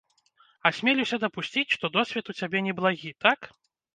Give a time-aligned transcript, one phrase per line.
[0.69, 3.39] Асмелюся дапусціць, што досвед у цябе неблагі, так?